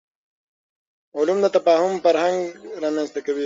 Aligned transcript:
علم 1.17 1.37
د 1.41 1.45
تفاهم 1.57 1.93
فرهنګ 2.03 2.39
رامنځته 2.83 3.19
کوي. 3.25 3.39